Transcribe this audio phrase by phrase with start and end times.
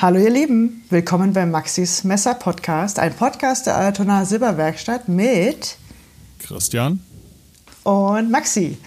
[0.00, 5.76] Hallo ihr Lieben, willkommen beim Maxis Messer Podcast, ein Podcast der Altona Silberwerkstatt mit
[6.38, 7.00] Christian
[7.82, 8.78] und Maxi.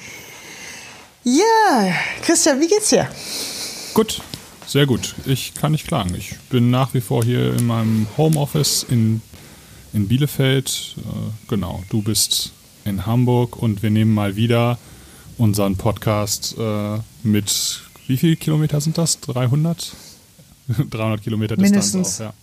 [1.25, 3.09] Ja, Christian, wie geht's dir?
[3.93, 4.21] Gut,
[4.65, 5.13] sehr gut.
[5.25, 6.15] Ich kann nicht klagen.
[6.15, 9.21] Ich bin nach wie vor hier in meinem Homeoffice in,
[9.91, 10.95] in Bielefeld.
[10.97, 12.53] Äh, genau, du bist
[12.85, 14.79] in Hamburg und wir nehmen mal wieder
[15.37, 19.19] unseren Podcast äh, mit, wie viele Kilometer sind das?
[19.19, 19.91] 300?
[20.89, 22.21] 300 Kilometer Distanz Mindestens.
[22.21, 22.33] auf, ja.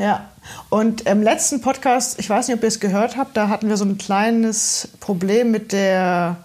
[0.00, 0.28] Ja,
[0.68, 3.76] und im letzten Podcast, ich weiß nicht, ob ihr es gehört habt, da hatten wir
[3.76, 6.36] so ein kleines Problem mit der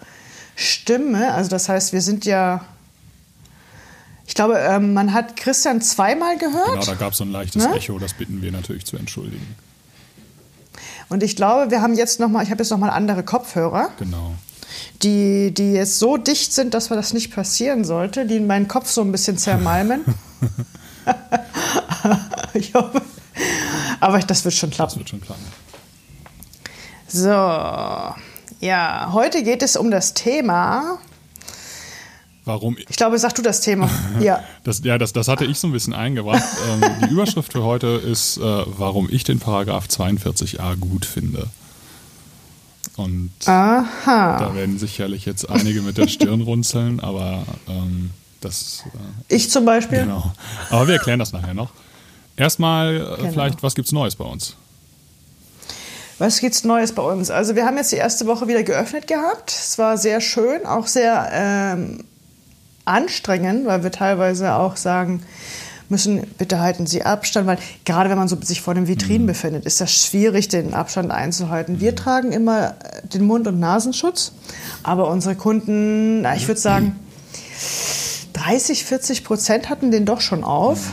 [0.56, 1.32] Stimme.
[1.34, 2.66] Also das heißt, wir sind ja,
[4.26, 6.66] ich glaube, ähm, man hat Christian zweimal gehört.
[6.72, 7.76] Genau, da gab es so ein leichtes Ne?
[7.76, 9.56] Echo, das bitten wir natürlich zu entschuldigen.
[11.10, 13.90] Und ich glaube, wir haben jetzt noch mal, ich habe jetzt noch mal andere Kopfhörer,
[14.00, 14.34] Genau.
[15.04, 19.02] die, die jetzt so dicht sind, dass das nicht passieren sollte, die meinen Kopf so
[19.02, 20.02] ein bisschen zermalmen.
[22.54, 23.02] ich hoffe.
[24.00, 24.98] Aber das wird schon Das klappen.
[24.98, 25.44] wird schon klappen.
[27.08, 27.30] So,
[28.66, 30.98] ja, heute geht es um das Thema.
[32.46, 33.90] Warum Ich glaube, sag du das Thema.
[34.20, 34.44] Ja.
[34.64, 36.44] Das, ja, das, das hatte ich so ein bisschen eingebracht.
[36.70, 41.48] ähm, die Überschrift für heute ist, äh, warum ich den Paragraph 42a gut finde.
[42.96, 44.38] Und Aha.
[44.38, 48.12] da werden sicherlich jetzt einige mit der Stirn runzeln, aber ähm,
[48.44, 48.84] das,
[49.30, 50.00] äh, Ich zum Beispiel.
[50.00, 50.32] genau.
[50.70, 51.70] Aber wir erklären das nachher noch.
[52.36, 53.32] Erstmal Genau.
[53.32, 54.56] vielleicht, was gibt's Neues bei uns?
[56.20, 57.30] Was gibt's Neues bei uns?
[57.32, 59.52] Also wir haben jetzt die erste Woche wieder geöffnet gehabt.
[59.52, 62.04] Es war sehr schön, auch sehr ähm,
[62.86, 65.24] anstrengend, weil wir teilweise auch sagen
[65.90, 69.66] müssen, bitte halten Sie Abstand, weil gerade wenn man so sich vor den Vitrinen befindet,
[69.66, 71.80] ist das schwierig, den Abstand einzuhalten.
[71.80, 74.32] Wir tragen immer äh, den Mund- und Nasenschutz,
[74.82, 76.96] aber unsere Kunden, na, ich würde sagen,
[78.44, 80.92] 30, 40 Prozent hatten den doch schon auf,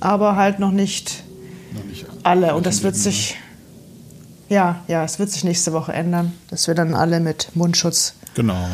[0.00, 1.24] aber halt noch nicht
[1.74, 2.54] Noch nicht alle.
[2.54, 3.36] Und das wird sich,
[4.48, 8.68] ja, ja, es wird sich nächste Woche ändern, dass wir dann alle mit Mundschutz, Genau.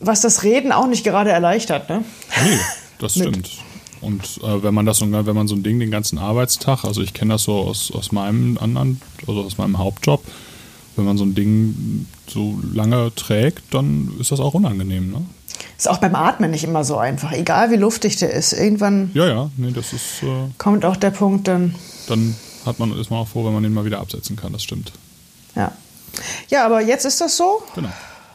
[0.00, 2.04] was das Reden auch nicht gerade erleichtert, ne?
[2.44, 2.58] Nee,
[2.98, 3.50] das stimmt.
[4.00, 7.02] Und äh, wenn man das so, wenn man so ein Ding den ganzen Arbeitstag, also
[7.02, 10.24] ich kenne das so aus, aus meinem anderen, also aus meinem Hauptjob,
[10.94, 15.22] wenn man so ein Ding so lange trägt, dann ist das auch unangenehm, ne?
[15.76, 18.52] Ist auch beim Atmen nicht immer so einfach, egal wie luftig der ist.
[18.52, 21.74] Irgendwann Ja, ja, nee, das ist, äh, kommt auch der Punkt dann,
[22.08, 22.34] dann
[22.66, 24.92] hat man, ist man auch froh, wenn man den mal wieder absetzen kann, das stimmt.
[25.54, 25.72] ja.
[26.48, 27.62] Ja, aber jetzt ist das so.
[27.74, 27.90] Genau.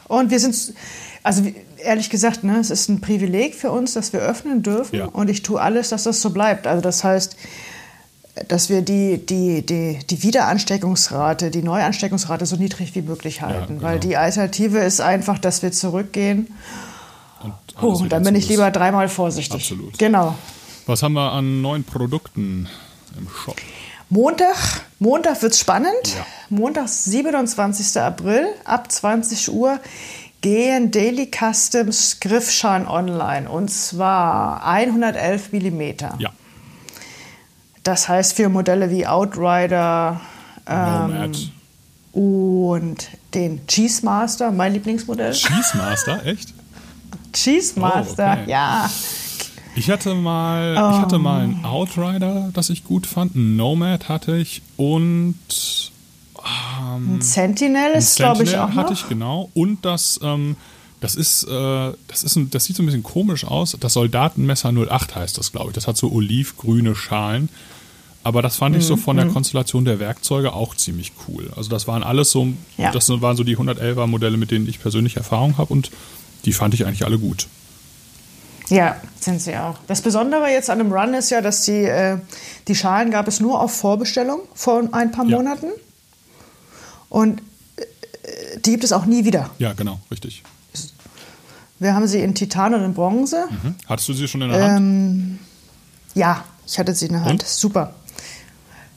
[0.06, 0.74] Und wir sind,
[1.22, 1.42] also
[1.78, 4.96] ehrlich gesagt, ne, es ist ein Privileg für uns, dass wir öffnen dürfen.
[4.96, 5.06] Ja.
[5.06, 6.66] Und ich tue alles, dass das so bleibt.
[6.66, 7.36] Also das heißt,
[8.48, 13.76] dass wir die, die, die, die Wiederansteckungsrate, die Neuansteckungsrate so niedrig wie möglich halten.
[13.76, 13.82] genau.
[13.82, 16.48] Weil die Alternative ist einfach, dass wir zurückgehen.
[17.44, 19.54] Und Oh, dann bin ich lieber dreimal vorsichtig.
[19.60, 19.98] Absolut.
[19.98, 20.34] Genau.
[20.86, 22.68] Was haben wir an neuen Produkten
[23.18, 23.56] im Shop?
[24.10, 24.56] Montag,
[24.98, 25.90] Montag wird spannend.
[26.16, 26.26] Ja.
[26.50, 28.00] Montag, 27.
[28.00, 29.80] April, ab 20 Uhr
[30.40, 33.48] gehen Daily Customs Griffschalen online.
[33.48, 36.14] Und zwar 111 Millimeter.
[36.18, 36.30] Ja,
[37.82, 40.20] Das heißt für Modelle wie Outrider
[40.68, 41.32] ähm,
[42.12, 45.32] und den Cheese Master, mein Lieblingsmodell.
[45.32, 46.52] Cheese Master, echt?
[47.34, 48.50] Cheese Master, Oh, okay.
[48.50, 48.90] ja.
[49.76, 53.34] Ich hatte mal, ich hatte mal einen Outrider, das ich gut fand.
[53.34, 55.34] Einen Nomad hatte ich und
[56.42, 58.76] Ein Sentinel ein ist, glaube ich, auch noch.
[58.76, 59.50] hatte ich genau.
[59.54, 60.56] Und das, ähm,
[61.00, 63.76] das ist, äh, das ist, ein, das sieht so ein bisschen komisch aus.
[63.80, 65.74] Das Soldatenmesser 08 heißt das, glaube ich.
[65.74, 67.48] Das hat so olivgrüne Schalen.
[68.22, 71.50] Aber das fand Mhm, ich so von der Konstellation der Werkzeuge auch ziemlich cool.
[71.56, 72.46] Also das waren alles so,
[72.78, 72.90] Ja.
[72.92, 75.90] das waren so die 111er Modelle, mit denen ich persönlich Erfahrung habe und
[76.44, 77.46] die fand ich eigentlich alle gut.
[78.70, 79.76] Ja, sind sie auch.
[79.86, 82.18] Das Besondere jetzt an dem Run ist ja, dass die, äh,
[82.66, 85.36] die Schalen gab es nur auf Vorbestellung vor ein paar Ja.
[85.36, 85.66] Monaten.
[87.10, 87.40] Und
[87.76, 89.50] äh, die gibt es auch nie wieder.
[89.58, 90.42] Ja, genau, richtig.
[91.78, 93.44] Wir haben sie in Titan und in Bronze.
[93.62, 93.74] Hm?
[93.86, 94.78] Hattest du sie schon in der Hand?
[94.78, 95.38] Ähm,
[96.14, 97.42] ja, ich hatte sie in der Hand.
[97.42, 97.46] Und?
[97.46, 97.94] Super.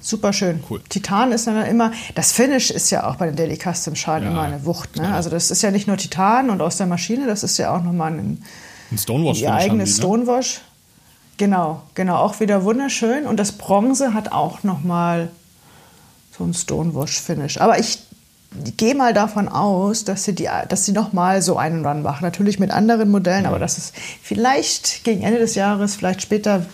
[0.07, 0.63] Super schön.
[0.69, 0.81] Cool.
[0.87, 4.29] Titan ist dann immer, das Finish ist ja auch bei den Daily Custom Schalen Ja,
[4.29, 4.95] immer eine Wucht.
[4.95, 5.13] Ne?
[5.13, 7.83] Also das ist ja nicht nur Titan und aus der Maschine, das ist ja auch
[7.83, 8.41] nochmal ein
[8.89, 10.07] Ein Stonewash ihr eigenes die, ne?
[10.07, 10.61] Stonewash.
[11.35, 13.25] Genau, genau, auch wieder wunderschön.
[13.25, 15.29] Und das Bronze hat auch nochmal
[16.37, 17.59] so ein Stonewash-Finish.
[17.59, 17.99] Aber ich
[18.77, 22.23] gehe mal davon aus, dass sie, die, dass sie nochmal so einen Run machen.
[22.23, 23.91] Natürlich mit anderen Modellen, aber dass es
[24.23, 26.65] vielleicht gegen Ende des Jahres, vielleicht später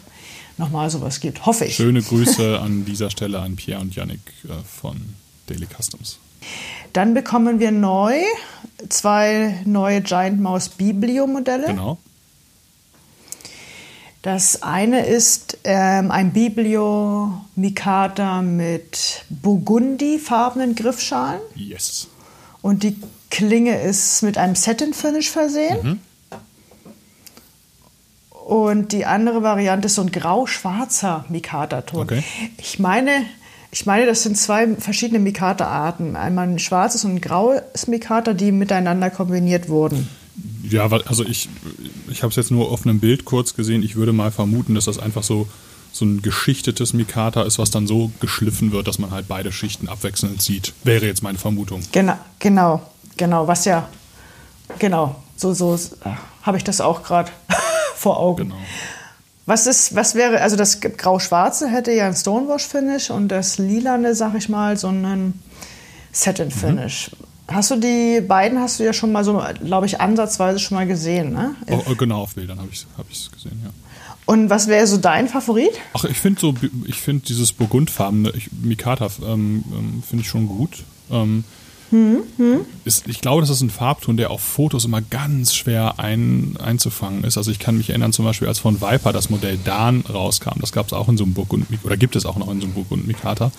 [0.57, 1.45] nochmal sowas gibt.
[1.45, 1.75] Hoffe ich.
[1.75, 5.01] Schöne Grüße an dieser Stelle an Pierre und Yannick äh, von
[5.47, 6.19] Daily Customs.
[6.93, 8.15] Dann bekommen wir neu
[8.89, 11.67] zwei neue Giant Mouse Biblio Modelle.
[11.67, 11.97] Genau.
[14.21, 21.41] Das eine ist ähm, ein Biblio Mikata mit burgundifarbenen Griffschalen.
[21.55, 22.07] Yes.
[22.61, 22.95] Und die
[23.29, 25.77] Klinge ist mit einem Satin-Finish versehen.
[25.83, 25.99] Mhm.
[28.45, 32.01] Und die andere Variante ist so ein grau-schwarzer Mikata-Ton.
[32.01, 32.23] Okay.
[32.57, 33.25] Ich meine,
[33.71, 36.17] ich meine, das sind zwei verschiedene Mikata-Arten.
[36.17, 40.09] Einmal ein schwarzes und ein graues Mikata, die miteinander kombiniert wurden.
[40.63, 41.47] Ja, also ich,
[42.09, 43.81] ich habe es jetzt nur auf einem Bild kurz gesehen.
[43.81, 45.47] Ich würde mal vermuten, dass das einfach so,
[45.93, 49.87] so ein geschichtetes Mikata ist, was dann so geschliffen wird, dass man halt beide Schichten
[49.87, 50.73] abwechselnd sieht.
[50.83, 51.81] Wäre jetzt meine Vermutung.
[51.93, 52.81] Genau, genau,
[53.15, 53.87] genau, was ja,
[54.79, 56.09] genau, so, so äh,
[56.41, 57.31] habe ich das auch gerade
[57.95, 58.49] vor Augen.
[58.49, 58.55] Genau.
[59.45, 64.35] Was ist, was wäre, also das Grau-Schwarze hätte ja ein Stonewash-Finish und das Lilane, sag
[64.35, 65.41] ich mal, so einen
[66.13, 67.11] Satin-Finish.
[67.49, 70.87] Hast du die beiden, hast du ja schon mal so, glaube ich, ansatzweise schon mal
[70.87, 71.55] gesehen, ne?
[71.69, 73.71] Oh, oh, genau, auf Bildern habe ich es hab gesehen, ja.
[74.25, 75.73] Und was wäre so dein Favorit?
[75.93, 76.53] Ach, ich finde so,
[76.85, 80.83] ich finde dieses burgundfarbene ich, Mikata ähm, ähm, finde ich schon gut.
[81.11, 81.43] Ähm,
[82.85, 87.23] ist, ich glaube, das ist ein Farbton, der auf Fotos immer ganz schwer ein, einzufangen
[87.23, 87.37] ist.
[87.37, 90.71] Also ich kann mich erinnern, zum Beispiel, als von Viper das Modell Dan rauskam, das
[90.71, 92.73] gab es auch in so einem Burgund oder gibt es auch noch in so einem
[92.73, 93.51] Burgund Mikata.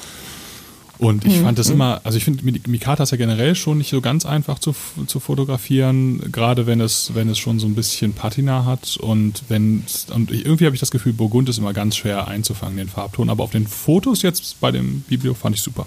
[0.98, 4.00] Und ich fand das immer, also ich finde, Mikata ist ja generell schon nicht so
[4.00, 4.74] ganz einfach zu,
[5.06, 9.84] zu fotografieren, gerade wenn es, wenn es schon so ein bisschen Patina hat und wenn
[10.14, 13.42] und irgendwie habe ich das Gefühl, Burgund ist immer ganz schwer einzufangen, den Farbton, aber
[13.42, 15.86] auf den Fotos jetzt bei dem Biblio fand ich super.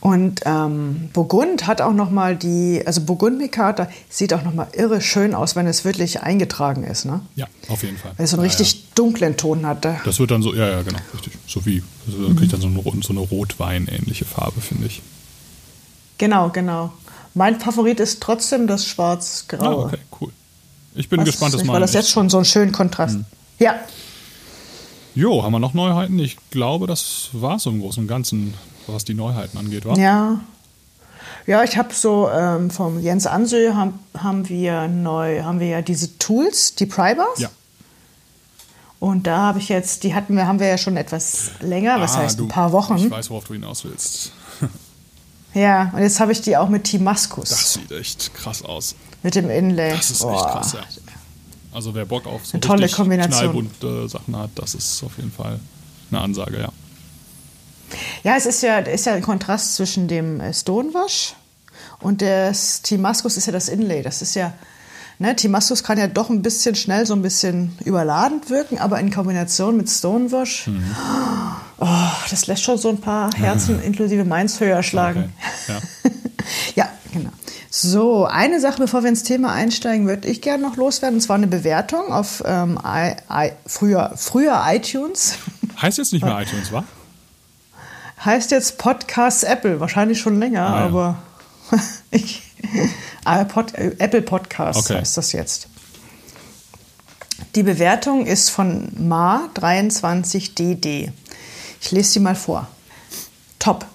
[0.00, 5.00] Und ähm, Burgund hat auch noch mal die, also Burgund-Mikata sieht auch noch mal irre
[5.00, 7.20] schön aus, wenn es wirklich eingetragen ist, ne?
[7.36, 8.12] Ja, auf jeden Fall.
[8.16, 9.84] Wenn es so einen Ja, richtig dunklen Ton hat.
[9.84, 10.00] da- Ja.
[10.04, 11.34] Das wird dann so, ja, ja, genau, richtig.
[11.46, 15.02] So wie, also da kriegt dann so eine, so eine Rotwein-ähnliche Farbe, finde ich.
[16.18, 16.92] Genau, genau.
[17.34, 19.84] Mein Favorit ist trotzdem das Ah, Schwarz-Graue.
[19.86, 20.30] okay, cool.
[20.94, 21.80] Ich bin Was- gespannt, das Weil mal.
[21.80, 23.18] das jetzt schon so einen schönen Kontrast.
[23.58, 23.74] Ja,
[25.14, 26.18] Jo, haben wir noch Neuheiten?
[26.20, 28.54] Ich glaube, das war es im Großen und Ganzen,
[28.92, 29.94] was die Neuheiten angeht, wa?
[29.94, 30.40] ja.
[31.46, 35.82] Ja, ich habe so ähm, vom Jens Ansö haben, haben wir neu, haben wir ja
[35.82, 37.38] diese Tools, die Prybars.
[37.40, 37.48] Ja.
[38.98, 42.14] Und da habe ich jetzt, die hatten wir, haben wir ja schon etwas länger, was
[42.14, 42.96] Ah, heißt du- ein paar Wochen.
[42.96, 44.32] Ich weiß, worauf du hinaus willst.
[45.52, 48.94] Ja, und jetzt habe ich die auch mit Timaskus, Das sieht echt krass aus.
[49.24, 49.90] mit dem Inlay.
[49.96, 50.52] Das ist echt Boah.
[50.52, 50.80] krass, ja.
[51.72, 53.32] Also wer Bock auf so Eine tolle Kombination.
[53.50, 55.58] knallbunte Sachen hat, das ist auf jeden Fall
[56.12, 56.68] eine Ansage, ja.
[58.22, 61.34] Ja, es ist ja, ist ja ein Kontrast zwischen dem äh, Stonewash
[62.00, 64.02] und das Timaskus ist ja das Inlay.
[64.02, 64.52] Das ist ja,
[65.18, 69.10] ne, Timaskus kann ja doch ein bisschen schnell so ein bisschen überladend wirken, aber in
[69.10, 70.84] Kombination mit Stonewash, Mhm.
[71.78, 71.86] oh,
[72.30, 75.32] das lässt schon so ein paar Herzen inklusive meins höher schlagen.
[75.66, 75.78] Okay.
[76.04, 76.10] Ja.
[76.74, 77.30] Ja, genau.
[77.70, 81.16] So, eine Sache, bevor wir ins Thema einsteigen, würde ich gerne noch loswerden.
[81.16, 85.34] Und zwar eine Bewertung auf ähm, I, I, früher, früher iTunes.
[85.80, 86.82] Heißt jetzt nicht mehr iTunes, wa?
[88.24, 90.86] Heißt jetzt Podcast Apple, wahrscheinlich schon länger, Ah, ja.
[90.86, 91.22] aber
[92.10, 92.42] ich,
[93.24, 94.98] Apple Podcast Okay.
[95.00, 95.68] heißt das jetzt.
[97.54, 101.10] Die Bewertung ist von Ma23DD.
[101.80, 102.68] Ich lese sie mal vor.
[103.58, 103.86] Top.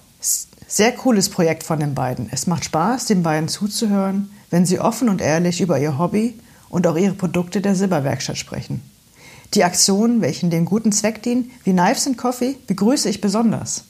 [0.68, 2.28] Sehr cooles Projekt von den beiden.
[2.32, 6.38] Es macht Spaß, den beiden zuzuhören, wenn sie offen und ehrlich über ihr Hobby
[6.70, 8.82] und auch ihre Produkte der Silberwerkstatt sprechen.
[9.54, 13.84] Die Aktionen, welchen dem guten Zweck dienen, wie Knives and Coffee, begrüße ich besonders.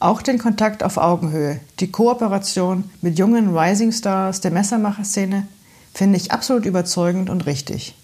[0.00, 5.46] Auch den Kontakt auf Augenhöhe, die Kooperation mit jungen Rising Stars der Messermacher-Szene
[5.92, 7.94] finde ich absolut überzeugend und richtig.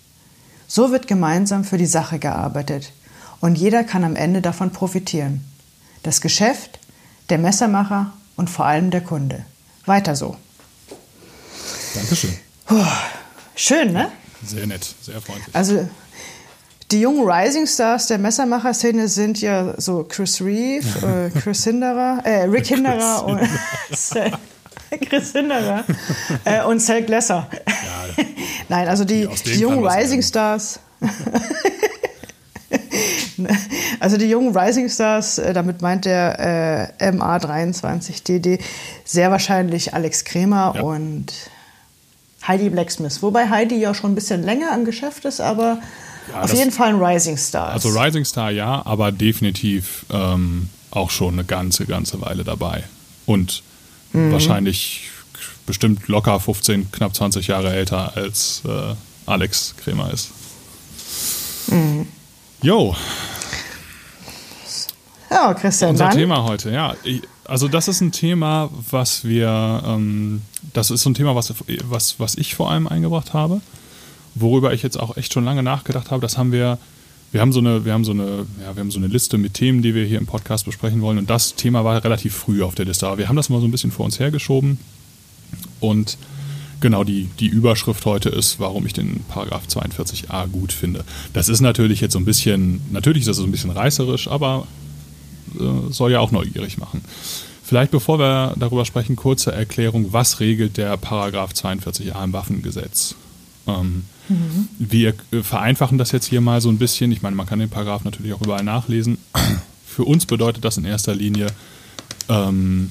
[0.68, 2.92] So wird gemeinsam für die Sache gearbeitet
[3.40, 5.42] und jeder kann am Ende davon profitieren.
[6.02, 6.78] Das Geschäft,
[7.30, 9.46] der Messermacher und vor allem der Kunde.
[9.86, 10.36] Weiter so.
[11.94, 12.36] Dankeschön.
[13.54, 14.12] Schön, ne?
[14.44, 15.54] Sehr nett, sehr freundlich.
[15.56, 15.88] Also
[16.90, 20.87] die jungen Rising Stars der Messermacher-Szene sind ja so Chris Reeve,
[21.35, 23.40] äh, Chris Hinderer, äh, Rick Hinderer und
[25.09, 25.85] Chris Hinderer
[26.45, 27.49] äh, und Sal Glesser.
[27.66, 28.25] Ja,
[28.69, 30.23] Nein, also die, Die jungen Rising.
[30.23, 30.78] Stars.
[34.00, 38.59] Also die jungen Rising Stars, äh, damit meint der äh, MA23DD
[39.05, 40.83] sehr wahrscheinlich Alex Kremer Ja.
[40.83, 41.26] und
[42.47, 43.23] Heidi Blacksmith.
[43.23, 45.78] Wobei Heidi ja schon ein bisschen länger am Geschäft ist, aber
[46.33, 47.68] Ja, auf jeden Fall ein Rising Star.
[47.68, 52.85] Also Rising Star ja, aber definitiv ähm, auch schon eine ganze, ganze Weile dabei.
[53.26, 53.62] Und
[54.12, 54.33] Mhm.
[54.33, 55.11] wahrscheinlich
[55.66, 58.95] bestimmt locker 15, knapp 20 Jahre älter als äh,
[59.26, 60.30] Alex Kremer ist.
[61.66, 62.06] Mhm.
[62.62, 62.95] Jo,
[65.30, 66.16] ja, Christian, unser dann.
[66.16, 66.95] Thema heute, ja.
[67.45, 70.42] Also das ist ein Thema, was wir, ähm,
[70.73, 71.52] das ist so ein Thema, was,
[71.85, 73.61] was, was ich vor allem eingebracht habe.
[74.38, 76.78] Worüber ich jetzt auch echt schon lange nachgedacht habe, das haben wir,
[77.33, 79.55] wir haben so eine, wir haben so eine, ja, wir haben so eine Liste mit
[79.55, 81.19] Themen, die wir hier im Podcast besprechen wollen.
[81.19, 83.07] Und das Thema war relativ früh auf der Liste.
[83.07, 84.78] Aber wir haben das mal so ein bisschen vor uns hergeschoben.
[85.81, 86.19] Und
[86.81, 91.05] genau die, die Überschrift heute ist, warum ich den Paragraph 42a gut finde.
[91.33, 94.66] Das ist natürlich jetzt so ein bisschen, natürlich ist das so ein bisschen reißerisch, aber
[95.59, 97.02] äh, soll ja auch neugierig machen.
[97.62, 103.16] Vielleicht bevor wir darüber sprechen, kurze Erklärung, was regelt der Paragraph 42a im Waffengesetz?
[103.66, 104.68] Ähm, mhm.
[104.78, 107.12] Wir äh, vereinfachen das jetzt hier mal so ein bisschen.
[107.12, 109.18] Ich meine, man kann den Paragraph natürlich auch überall nachlesen.
[109.87, 111.49] Für uns bedeutet das in erster Linie,
[112.28, 112.90] ähm,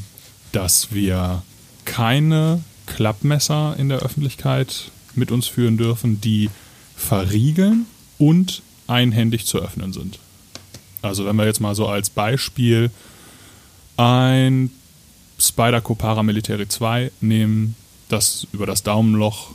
[0.51, 1.43] dass wir
[1.85, 6.49] keine Klappmesser in der Öffentlichkeit mit uns führen dürfen, die
[6.95, 7.85] verriegeln
[8.17, 10.19] und einhändig zu öffnen sind.
[11.01, 12.89] Also wenn wir jetzt mal so als Beispiel
[13.97, 14.71] ein
[15.39, 17.75] Spyderco Paramilitary 2 nehmen,
[18.09, 19.54] das über das Daumenloch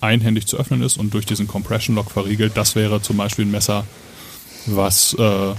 [0.00, 3.50] einhändig zu öffnen ist und durch diesen Compression Lock verriegelt, das wäre zum Beispiel ein
[3.50, 3.84] Messer,
[4.66, 5.54] was, äh,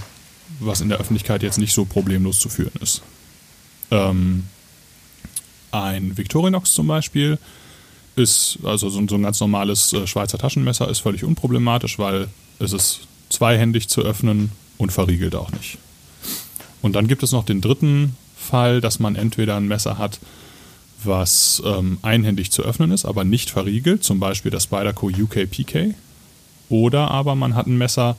[0.60, 3.02] was in der Öffentlichkeit jetzt nicht so problemlos zu führen ist.
[3.92, 4.46] Ähm,
[5.72, 7.38] ein Victorinox zum Beispiel
[8.16, 12.28] ist, also so, so ein ganz normales äh, Schweizer Taschenmesser ist völlig unproblematisch, weil
[12.60, 15.78] es ist zweihändig zu öffnen und verriegelt auch nicht.
[16.82, 20.20] Und dann gibt es noch den dritten Fall, dass man entweder ein Messer hat,
[21.04, 25.94] was ähm, einhändig zu öffnen ist, aber nicht verriegelt, zum Beispiel das Spyderco UK PK.
[26.70, 28.16] Oder aber man hat ein Messer,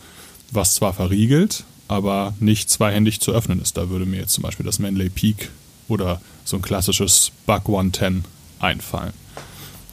[0.50, 3.76] was zwar verriegelt, aber nicht zweihändig zu öffnen ist.
[3.76, 5.50] Da würde mir jetzt zum Beispiel das Manley Peak
[5.88, 8.24] oder so ein klassisches Bug 110
[8.60, 9.12] einfallen.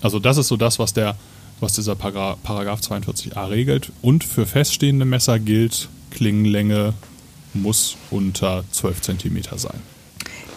[0.01, 1.15] Also das ist so das, was der,
[1.59, 3.91] was dieser Paragraph 42a regelt.
[4.01, 6.93] Und für feststehende Messer gilt, Klingenlänge
[7.53, 9.81] muss unter 12 cm sein.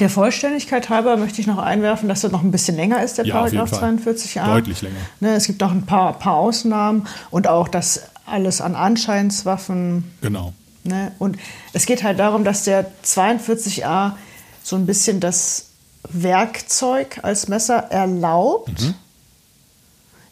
[0.02, 3.24] Der Vollständigkeit halber möchte ich noch einwerfen, dass das noch ein bisschen länger ist, der
[3.24, 4.46] ja, Paragraph 42a.
[4.46, 4.96] Deutlich länger.
[5.20, 10.10] Ne, es gibt noch ein paar, paar Ausnahmen und auch das alles an Anscheinswaffen.
[10.20, 10.54] Genau.
[10.82, 11.38] Ne, und
[11.72, 14.14] es geht halt darum, dass der 42a
[14.64, 15.66] so ein bisschen das
[16.10, 18.94] Werkzeug als Messer erlaubt mhm.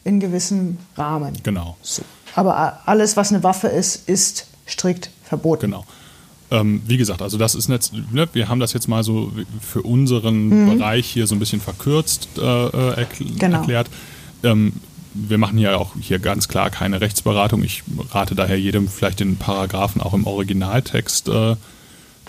[0.03, 1.37] in gewissem Rahmen.
[1.43, 1.77] Genau.
[1.81, 2.01] So.
[2.35, 5.71] Aber alles, was eine Waffe ist, ist strikt verboten.
[5.71, 5.85] Genau.
[6.51, 9.31] Ähm, wie gesagt, also das ist jetzt, ne, wir haben das jetzt mal so
[9.61, 10.77] für unseren mhm.
[10.77, 13.59] Bereich hier so ein bisschen verkürzt äh, äh erkl genau.
[13.59, 13.89] erklärt.
[14.43, 14.73] Ähm,
[15.13, 17.63] wir machen ja auch hier ganz klar keine Rechtsberatung.
[17.63, 21.55] Ich rate daher jedem vielleicht den Paragraphen auch im Originaltext äh,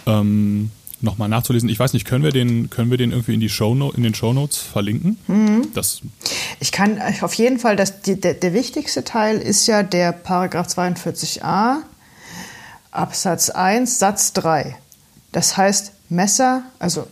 [0.07, 1.69] ähm, nochmal nachzulesen.
[1.69, 4.15] Ich weiß nicht, können wir den, können wir den irgendwie in, die Show in den
[4.15, 5.19] Shownotes verlinken?
[5.27, 5.69] Mhm.
[5.75, 6.01] Das
[6.61, 10.69] ich kann auf jeden Fall, das, die, der, der wichtigste Teil ist ja der Paragraph
[10.69, 11.79] 42a
[12.93, 14.77] Absatz 1 Satz 3.
[15.33, 17.07] Das heißt Messer, also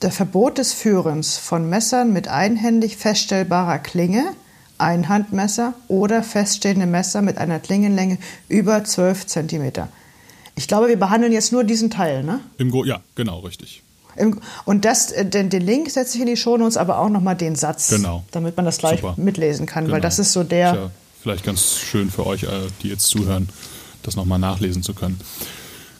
[0.00, 4.24] der Verbot des Führens von Messern mit einhändig feststellbarer Klinge,
[4.78, 9.72] Einhandmesser oder feststehende Messer mit einer Klingenlänge über 12 cm.
[10.54, 12.40] Ich glaube, wir behandeln jetzt nur diesen Teil, ne?
[12.58, 13.82] Im Go ja, genau, richtig.
[14.64, 17.54] Und das, äh, den, den Link setze ich in die Shownotes, aber auch nochmal den
[17.54, 18.24] Satz, genau.
[18.30, 19.14] damit man das gleich Super.
[19.18, 19.94] mitlesen kann, genau.
[19.94, 20.70] weil das ist so der.
[20.70, 20.90] Ist ja
[21.22, 22.48] vielleicht ganz schön für euch, äh,
[22.82, 23.48] die jetzt zuhören,
[24.06, 25.18] das nochmal nachlesen zu können.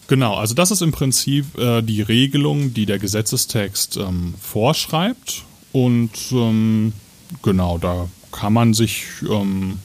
[0.09, 5.45] Genau, also das ist im Prinzip äh, die Regelung, die der Gesetzestext ähm, vorschreibt.
[5.73, 6.93] Und ähm,
[7.43, 9.79] genau, da kann man sich ähm,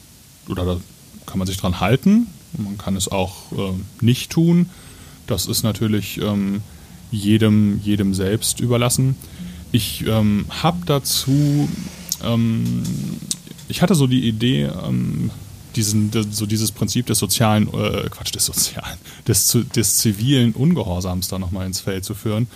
[0.48, 0.80] oder da
[1.26, 2.28] kann man sich dran halten.
[2.56, 4.70] Man kann es auch äh, nicht tun.
[5.26, 6.62] Das ist natürlich ähm,
[7.10, 9.16] jedem, jedem selbst überlassen.
[9.72, 11.68] Ich ähm, habe dazu,
[12.22, 12.82] ähm,
[13.68, 14.70] ich hatte so die Idee,
[15.72, 21.38] diesen, so dieses Prinzip des sozialen, äh, Quatsch, des sozialen, des, des zivilen Ungehorsams da
[21.38, 22.46] nochmal ins Feld zu führen.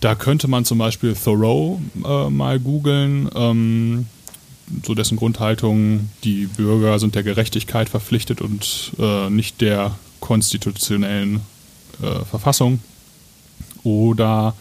[0.00, 4.06] Da könnte man zum Beispiel Thoreau äh, mal googeln, ähm,
[4.84, 11.40] so dessen Grundhaltung, die Bürger sind der Gerechtigkeit verpflichtet und äh, nicht der konstitutionellen
[12.02, 12.80] äh, Verfassung.
[13.82, 14.54] Oder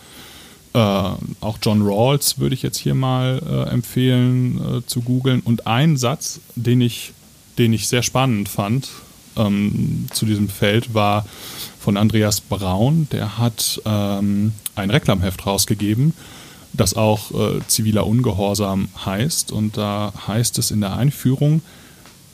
[0.74, 5.42] äh, auch John Rawls würde ich jetzt hier mal äh, empfehlen äh, zu googeln.
[5.42, 7.14] Und ein Satz, den ich
[7.58, 8.90] den ich sehr spannend fand
[9.38, 11.26] ähm, zu diesem Feld, war
[11.80, 13.08] von Andreas Braun.
[13.12, 16.14] Der hat ähm, ein Reklamheft rausgegeben,
[16.74, 19.52] das auch äh, ziviler Ungehorsam heißt.
[19.52, 21.62] Und da heißt es in der Einführung,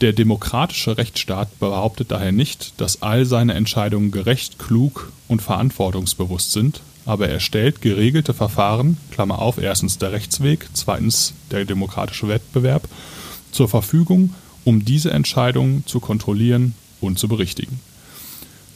[0.02, 6.82] der demokratische Rechtsstaat behauptet daher nicht, dass all seine Entscheidungen gerecht, klug und verantwortungsbewusst sind,
[7.06, 12.88] aber er stellt geregelte Verfahren, Klammer auf, erstens der Rechtsweg, zweitens der demokratische Wettbewerb,
[13.52, 14.34] zur Verfügung
[14.66, 17.80] um diese Entscheidung zu kontrollieren und zu berichtigen.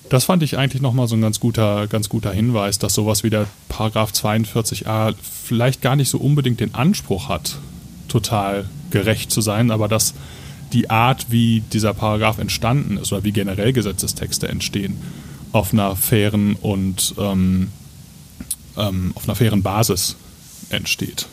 [0.10, 3.30] Das fand ich eigentlich nochmal so ein ganz guter, ganz guter Hinweis, dass sowas wie
[3.30, 7.58] der Paragraph 42a vielleicht gar nicht so unbedingt den Anspruch hat,
[8.08, 10.14] total gerecht zu sein, aber dass
[10.72, 14.98] die Art, wie dieser Paragraph entstanden ist oder wie generell Gesetzestexte entstehen,
[15.52, 17.72] auf einer fairen und ähm,
[18.76, 20.16] ähm, auf einer fairen Basis
[20.70, 21.28] entsteht.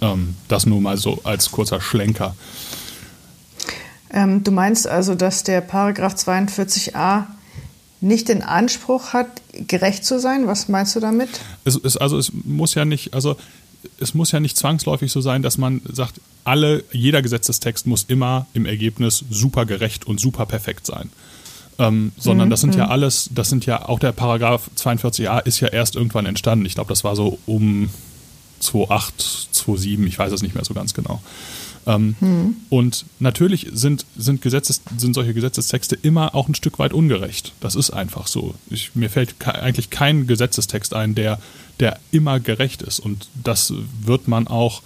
[0.00, 2.34] Ähm, das nur mal so als kurzer Schlenker.
[4.12, 7.24] Ähm, du meinst also, dass der Paragraph 42a
[8.00, 10.46] nicht den Anspruch hat, gerecht zu sein?
[10.46, 11.28] Was meinst du damit?
[11.64, 13.36] Es, es, also es muss ja nicht, also
[14.00, 18.46] es muss ja nicht zwangsläufig so sein, dass man sagt, alle, jeder Gesetzestext muss immer
[18.54, 21.10] im Ergebnis super gerecht und super perfekt sein.
[21.80, 22.50] Ähm, sondern mhm.
[22.50, 22.92] das sind ja mhm.
[22.92, 26.66] alles, das sind ja auch der Paragraph 42a ist ja erst irgendwann entstanden.
[26.66, 27.90] Ich glaube, das war so um
[28.60, 31.22] 2008, 2007, ich weiß es nicht mehr so ganz genau.
[31.88, 32.56] Ähm, hm.
[32.68, 37.54] Und natürlich sind, sind, Gesetzes, sind solche Gesetzestexte immer auch ein Stück weit ungerecht.
[37.60, 38.54] Das ist einfach so.
[38.68, 41.40] Ich, mir fällt ke eigentlich kein Gesetzestext ein, der,
[41.80, 43.00] der immer gerecht ist.
[43.00, 43.72] Und das
[44.04, 44.82] wird man auch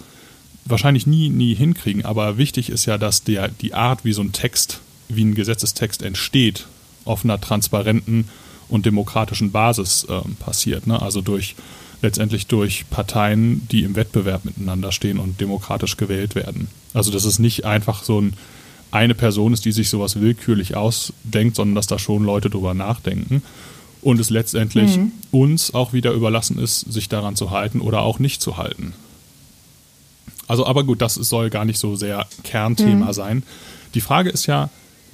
[0.63, 2.05] wahrscheinlich nie, nie hinkriegen.
[2.05, 4.79] Aber wichtig ist ja, dass der, die Art, wie so ein Text,
[5.09, 6.67] wie ein Gesetzestext entsteht,
[7.03, 8.29] auf einer transparenten
[8.69, 10.87] und demokratischen Basis äh, passiert.
[10.87, 11.01] Ne?
[11.01, 11.55] Also durch
[12.03, 16.67] letztendlich durch Parteien, die im Wettbewerb miteinander stehen und demokratisch gewählt werden.
[16.93, 18.33] Also dass es nicht einfach so ein,
[18.91, 23.41] eine Person ist, die sich sowas willkürlich ausdenkt, sondern dass da schon Leute drüber nachdenken
[24.01, 25.11] und es letztendlich mhm.
[25.31, 28.93] uns auch wieder überlassen ist, sich daran zu halten oder auch nicht zu halten.
[30.47, 33.13] Also, aber gut, das soll gar nicht so sehr Kernthema mhm.
[33.13, 33.43] sein.
[33.93, 34.69] Die Frage ist ja,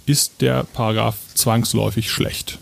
[0.06, 2.58] ist der Paragraph zwangsläufig schlecht?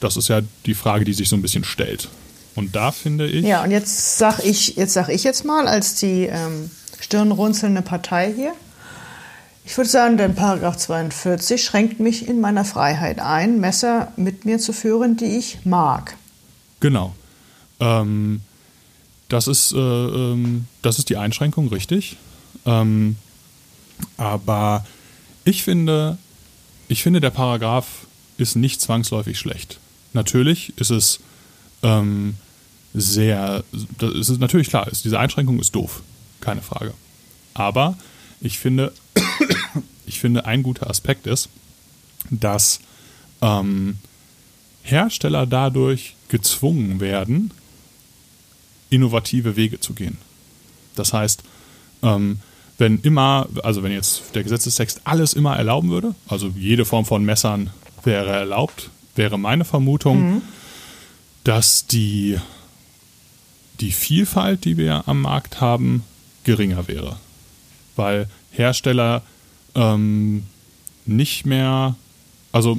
[0.00, 2.08] Das ist ja die Frage, die sich so ein bisschen stellt.
[2.54, 3.44] Und da finde ich.
[3.44, 8.32] Ja, und jetzt sag ich, jetzt sag ich jetzt mal als die ähm, stirnrunzelnde Partei
[8.34, 8.52] hier.
[9.64, 14.58] Ich würde sagen, der Paragraph 42 schränkt mich in meiner Freiheit ein, Messer mit mir
[14.58, 16.16] zu führen, die ich mag.
[16.80, 17.14] Genau.
[17.78, 18.40] Ähm,
[19.28, 22.16] das, ist, äh, ähm, das ist die Einschränkung, richtig.
[22.66, 23.16] Ähm,
[24.16, 24.84] aber
[25.44, 26.18] ich finde,
[26.88, 29.78] ich finde, der Paragraph ist nicht zwangsläufig schlecht.
[30.12, 31.20] Natürlich ist es
[31.82, 32.34] ähm,
[32.94, 33.64] sehr,
[33.98, 36.02] das ist natürlich klar, ist, diese Einschränkung ist doof,
[36.40, 36.92] keine Frage.
[37.54, 37.96] Aber
[38.40, 38.92] ich finde,
[40.06, 41.48] ich finde, ein guter Aspekt ist,
[42.30, 42.80] dass
[43.40, 43.98] ähm,
[44.82, 47.52] Hersteller dadurch gezwungen werden,
[48.90, 50.18] innovative Wege zu gehen.
[50.94, 51.42] Das heißt,
[52.02, 52.40] ähm,
[52.78, 57.24] wenn immer, also wenn jetzt der Gesetzestext alles immer erlauben würde, also jede Form von
[57.24, 57.70] Messern
[58.04, 60.42] wäre erlaubt, wäre meine Vermutung, mhm
[61.44, 62.38] dass die,
[63.80, 66.04] die Vielfalt, die wir am Markt haben,
[66.44, 67.16] geringer wäre.
[67.96, 69.22] Weil Hersteller
[69.74, 70.44] ähm,
[71.06, 71.96] nicht mehr,
[72.52, 72.76] also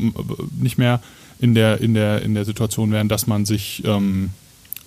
[0.59, 1.01] nicht mehr
[1.39, 4.29] in der, in der, in der Situation wären, dass man sich, ähm,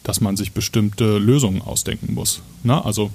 [0.02, 2.40] dass man sich bestimmte Lösungen ausdenken muss.
[2.62, 3.10] Na, also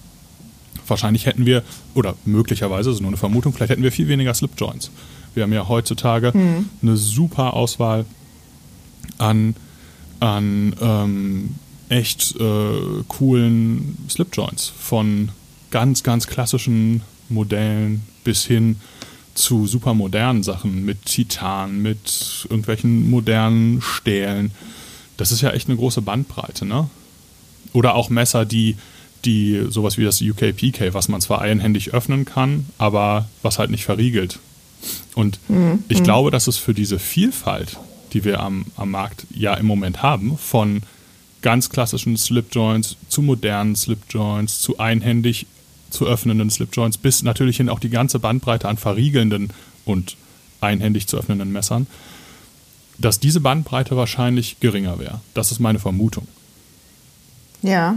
[0.88, 1.64] wahrscheinlich hätten wir,
[1.96, 4.92] oder möglicherweise, das ist nur eine Vermutung, vielleicht hätten wir viel weniger Slipjoints.
[5.34, 6.70] Wir haben ja heutzutage mhm.
[6.82, 8.06] eine super Auswahl
[9.18, 9.56] an
[10.22, 11.56] an ähm,
[11.90, 14.72] echt äh, coolen Slipjoints.
[14.80, 15.30] Von
[15.72, 18.78] ganz, ganz klassischen Modellen bis hin
[19.34, 24.52] zu super modernen Sachen mit Titan, mit irgendwelchen modernen Stählen.
[25.18, 26.90] Das ist ja echt eine große Bandbreite, ne?
[27.74, 28.76] Oder auch Messer, die,
[29.24, 33.86] die sowas wie das UKPK, was man zwar einhändig öffnen kann, aber was halt nicht
[33.86, 34.40] verriegelt.
[35.16, 35.84] Und mhm.
[35.88, 36.04] ich mhm.
[36.04, 37.78] glaube, dass es für diese Vielfalt
[38.14, 40.84] die wir am, am Markt ja im Moment haben, von
[41.42, 45.48] ganz klassischen Slipjoints zu modernen Slipjoints, zu einhändig
[45.90, 49.52] zu öffnenden Slipjoints, bis natürlich hin auch die ganze Bandbreite an verriegelnden
[49.86, 50.16] und
[50.62, 51.88] einhändig zu öffnenden Messern,
[52.98, 55.22] dass diese Bandbreite wahrscheinlich geringer wäre.
[55.34, 56.28] Das ist meine Vermutung.
[57.62, 57.96] Ja,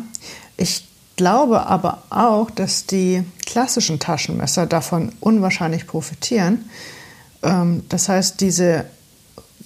[0.56, 0.84] ich
[1.16, 6.64] glaube aber auch, dass die klassischen Taschenmesser davon unwahrscheinlich profitieren.
[7.42, 8.86] Ähm, das heißt, diese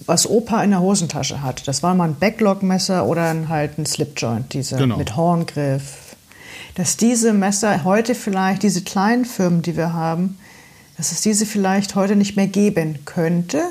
[0.07, 1.67] was Opa in der Hosentasche hat.
[1.67, 4.97] Das war mal ein Backlog-Messer oder ein, halt ein Slipjoint, diese genau.
[4.97, 6.17] mit Horngriff.
[6.75, 10.39] Dass diese Messer heute vielleicht, diese kleinen Firmen, die wir haben,
[10.97, 13.63] dass es diese vielleicht heute nicht mehr geben könnte,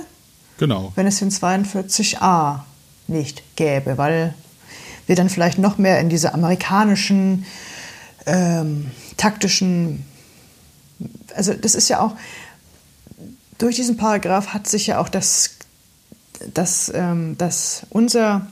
[0.58, 0.92] genau.
[0.96, 2.60] wenn es den 42a
[3.08, 4.34] nicht gäbe, weil
[5.06, 7.46] wir dann vielleicht noch mehr in diese amerikanischen
[8.26, 10.06] ähm, taktischen,
[11.34, 12.16] also das ist ja auch,
[13.58, 15.57] durch diesen Paragraph hat sich ja auch das
[16.54, 18.47] dass, ähm, dass unser,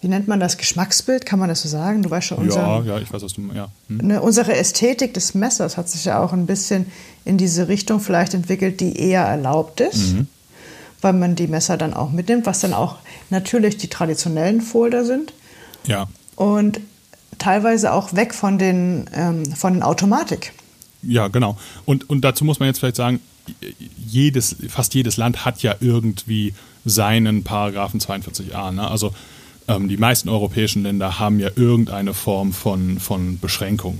[0.00, 2.02] wie nennt man das, Geschmacksbild, kann man das so sagen?
[2.02, 3.68] Du weißt schon, unser, ja, ja, ich weiß, was du ja.
[3.88, 3.98] Hm.
[3.98, 6.86] Ne, unsere Ästhetik des Messers hat sich ja auch ein bisschen
[7.24, 10.26] in diese Richtung vielleicht entwickelt, die eher erlaubt ist, mhm.
[11.00, 12.96] weil man die Messer dann auch mitnimmt, was dann auch
[13.30, 15.32] natürlich die traditionellen Folder sind.
[15.86, 16.08] Ja.
[16.36, 16.80] Und
[17.38, 20.52] teilweise auch weg von den, ähm, von den Automatik.
[21.02, 21.56] Ja, genau.
[21.84, 23.20] Und, und dazu muss man jetzt vielleicht sagen,
[23.96, 28.72] jedes, fast jedes Land hat ja irgendwie seinen Paragraphen 42a.
[28.72, 28.88] Ne?
[28.88, 29.14] Also
[29.68, 33.98] ähm, die meisten europäischen Länder haben ja irgendeine Form von, von Beschränkung.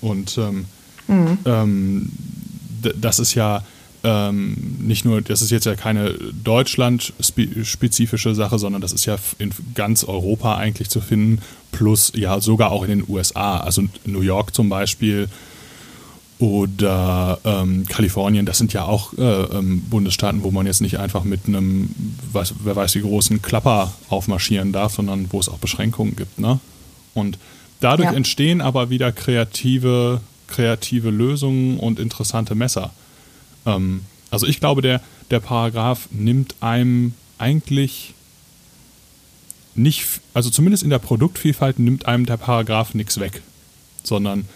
[0.00, 0.66] Und ähm,
[1.06, 1.38] mhm.
[1.44, 2.12] ähm,
[3.00, 3.64] das ist ja
[4.02, 9.50] ähm, nicht nur, das ist jetzt ja keine deutschland-spezifische Sache, sondern das ist ja in
[9.74, 11.40] ganz Europa eigentlich zu finden,
[11.72, 13.58] plus ja sogar auch in den USA.
[13.58, 15.28] Also New York zum Beispiel
[16.38, 21.24] oder ähm, Kalifornien, das sind ja auch äh, ähm, Bundesstaaten, wo man jetzt nicht einfach
[21.24, 21.94] mit einem,
[22.32, 26.38] weiß, wer weiß wie großen Klapper aufmarschieren darf, sondern wo es auch Beschränkungen gibt.
[26.38, 26.58] Ne?
[27.14, 27.38] Und
[27.80, 28.16] dadurch ja.
[28.16, 32.90] entstehen aber wieder kreative, kreative Lösungen und interessante Messer.
[33.64, 38.14] Ähm, also ich glaube, der, der Paragraph nimmt einem eigentlich
[39.76, 43.42] nicht, also zumindest in der Produktvielfalt nimmt einem der Paragraph nichts weg,
[44.02, 44.46] sondern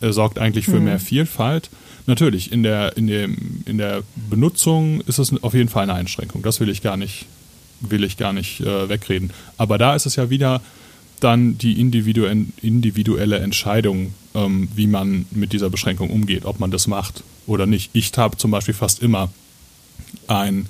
[0.00, 0.84] er sorgt eigentlich für hm.
[0.84, 1.70] mehr Vielfalt.
[2.06, 6.42] Natürlich, in der, in, dem, in der Benutzung ist es auf jeden Fall eine Einschränkung.
[6.42, 7.26] Das will ich gar nicht,
[7.80, 9.30] will ich gar nicht äh, wegreden.
[9.58, 10.60] Aber da ist es ja wieder
[11.20, 17.22] dann die individuelle Entscheidung, ähm, wie man mit dieser Beschränkung umgeht, ob man das macht
[17.46, 17.90] oder nicht.
[17.92, 19.30] Ich habe zum Beispiel fast immer
[20.26, 20.66] ein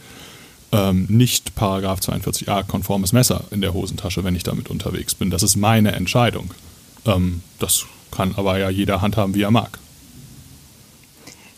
[0.73, 5.31] ähm, nicht Paragraph 42a konformes Messer in der Hosentasche, wenn ich damit unterwegs bin.
[5.31, 6.53] Das ist meine Entscheidung.
[7.07, 9.79] Ähm, das kann aber ja jeder handhaben, wie er mag.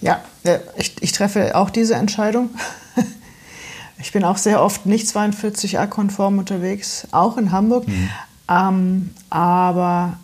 [0.00, 2.50] Ja, äh, ich, ich treffe auch diese Entscheidung.
[3.98, 7.86] Ich bin auch sehr oft nicht 42a-konform unterwegs, auch in Hamburg.
[7.86, 8.10] Mhm.
[8.48, 10.18] Ähm, aber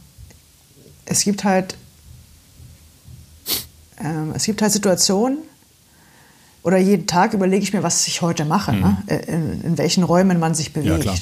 [1.07, 1.77] es gibt halt
[4.01, 5.39] ähm, es gibt halt Situationen,
[6.63, 8.81] oder jeden Tag überlege ich mir, was ich heute mache, mhm.
[8.81, 8.97] ne?
[9.27, 11.05] In, in, welchen Räumen man sich bewegt.
[11.05, 11.15] Ja,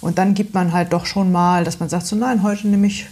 [0.00, 2.86] und dann gibt man halt doch schon mal, dass man sagt, so nein, heute nehme
[2.86, 3.06] ich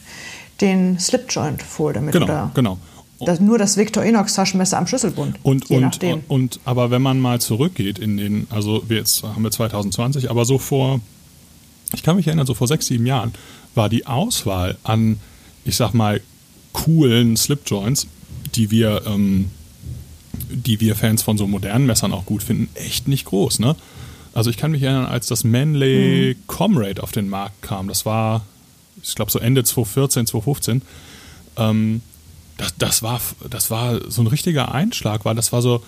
[0.60, 2.12] den Slipjoint vor damit.
[2.12, 2.78] Genau, oder genau.
[3.20, 5.36] Das, nur das Victorinox Taschenmesser am Schlüsselbund.
[5.42, 6.22] Und, und, nachdem.
[6.28, 10.58] und aber wenn man mal zurückgeht in den, also jetzt haben wir 2020, aber so
[10.58, 11.00] vor,
[11.94, 13.32] ich kann mich erinnern, so vor sechs, sieben Jahren
[13.74, 15.18] war die Auswahl an,
[15.64, 16.20] ich sag mal,
[16.72, 18.06] coolen Slipjoints
[18.54, 19.50] die wir, ähm,
[20.50, 23.60] die wir Fans von so modernen Messern auch gut finden, echt nicht groß.
[23.60, 23.76] Ne?
[24.34, 26.46] Also ich kann mich erinnern, als das Manley mhm.
[26.46, 28.44] Comrade auf den Markt kam, das war,
[29.02, 30.82] ich glaube so Ende 2014, 2015,
[31.56, 32.02] ähm,
[32.56, 35.82] das, das, war, das war so ein richtiger Einschlag, weil das war so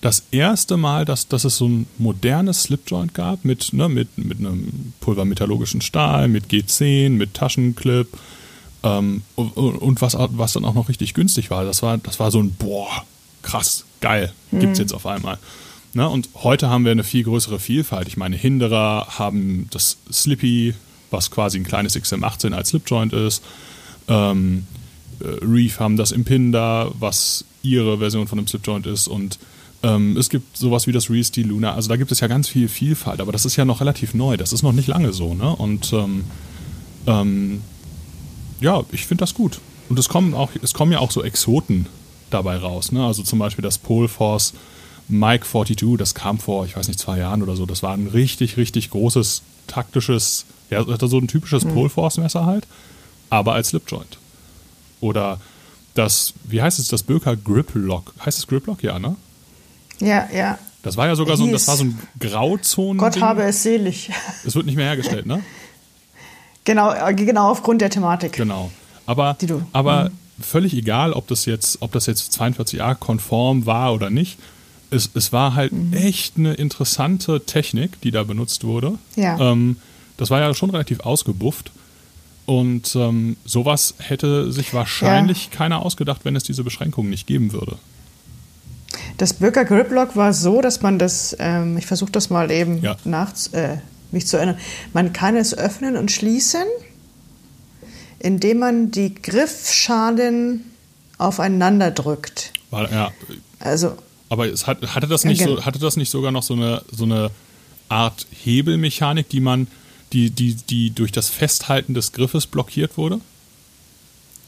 [0.00, 4.38] das erste Mal, dass, dass es so ein modernes Slipjoint gab mit, ne, mit, mit
[4.38, 8.08] einem pulvermetallurgischen Stahl, mit G10, mit Taschenclip,
[8.82, 12.30] ähm, und, und was, was dann auch noch richtig günstig war, das war, das war
[12.30, 13.04] so ein, boah,
[13.42, 14.82] krass, geil, gibt es mhm.
[14.82, 15.38] jetzt auf einmal.
[15.94, 16.08] Ne?
[16.08, 18.08] Und heute haben wir eine viel größere Vielfalt.
[18.08, 20.74] Ich meine, Hinderer haben das Slippy,
[21.12, 23.42] was quasi ein kleines XM18 als Slipjoint ist.
[24.08, 24.66] Ähm,
[25.20, 29.08] äh, Reef haben das Impinder, was ihre Version von einem Slipjoint ist.
[29.08, 29.38] Und
[29.82, 31.74] ähm, es gibt sowas wie das Reese die Luna.
[31.74, 34.36] Also da gibt es ja ganz viel Vielfalt, aber das ist ja noch relativ neu.
[34.36, 35.34] Das ist noch nicht lange so.
[35.34, 35.54] Ne?
[35.54, 36.24] Und ähm,
[37.06, 37.60] ähm
[38.60, 39.60] ja, ich finde das gut.
[39.88, 41.86] Und es kommen, auch, es kommen ja auch so Exoten
[42.30, 42.92] dabei raus.
[42.92, 43.04] Ne?
[43.04, 44.54] Also zum Beispiel das Polforce
[45.12, 47.66] Mike 42, das kam vor, ich weiß nicht, zwei Jahren oder so.
[47.66, 51.74] Das war ein richtig, richtig großes taktisches, ja, so ein typisches mhm.
[51.74, 52.66] Polforce-Messer halt,
[53.30, 54.18] aber als Slipjoint.
[55.00, 55.38] Oder
[55.94, 58.14] das, wie heißt es, das Böker Grip Lock.
[58.24, 58.82] Heißt es Grip Lock?
[58.82, 59.16] Ja, ne?
[60.00, 60.58] Ja, ja.
[60.82, 62.98] Das war ja sogar so, das war so ein Grauzonen.
[62.98, 64.10] Gott habe es selig.
[64.44, 65.42] Es wird nicht mehr hergestellt, ne?
[66.64, 68.34] Genau, äh, genau aufgrund der Thematik.
[68.34, 68.70] Genau.
[69.04, 69.36] Aber,
[69.72, 70.44] aber mhm.
[70.44, 74.38] völlig egal, ob das jetzt, ob das jetzt 42a konform war oder nicht.
[74.92, 75.92] Es, es war halt mhm.
[75.92, 78.98] echt eine interessante Technik, die da benutzt wurde.
[79.16, 79.38] Ja.
[79.52, 79.76] Ähm,
[80.16, 81.72] das war ja schon relativ ausgebufft.
[82.44, 85.56] Und ähm, sowas hätte sich wahrscheinlich ja.
[85.56, 87.76] keiner ausgedacht, wenn es diese Beschränkungen nicht geben würde.
[89.16, 92.82] Das Böker Grip Lock war so, dass man das, ähm, ich versuche das mal eben
[92.82, 92.96] ja.
[93.04, 93.78] nach, äh,
[94.10, 94.58] mich zu erinnern.
[94.92, 96.64] Man kann es öffnen und schließen,
[98.18, 100.64] indem man die Griffschalen
[101.18, 102.52] aufeinander drückt.
[102.70, 103.12] War, ja.
[103.60, 103.96] Also,
[104.32, 107.04] aber es hat, hatte, das nicht so, hatte das nicht sogar noch so eine, so
[107.04, 107.30] eine
[107.88, 109.66] Art Hebelmechanik, die man,
[110.12, 113.20] die, die, die durch das Festhalten des Griffes blockiert wurde?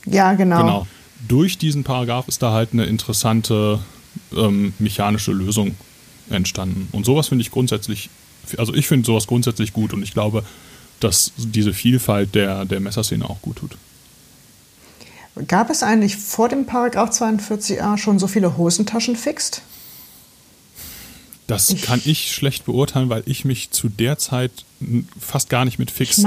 [0.07, 0.59] Ja, genau.
[0.59, 0.87] Genau.
[1.29, 3.79] Durch diesen Paragraph ist da halt eine interessante
[4.37, 5.77] ähm, mechanische Lösung
[6.29, 6.89] entstanden.
[6.93, 8.11] Und sowas finde ich grundsätzlich
[8.59, 10.45] also ich finde sowas grundsätzlich gut und ich glaube,
[11.01, 13.77] dass diese Vielfalt der, der Messerszene auch gut tut.
[15.49, 19.63] Gab es eigentlich vor dem Paragraph 42a schon so viele Hosentaschen fixt?
[21.47, 24.51] Das kann ich schlecht beurteilen, weil ich mich zu der Zeit
[25.19, 26.27] fast gar nicht mit Fixed